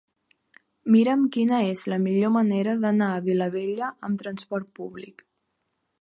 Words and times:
Mira'm 0.95 1.25
quina 1.35 1.59
és 1.73 1.83
la 1.93 1.99
millor 2.07 2.33
manera 2.39 2.75
d'anar 2.87 3.11
a 3.13 3.21
Vilabella 3.29 3.91
amb 4.09 4.25
trasport 4.25 4.73
públic. 4.81 5.27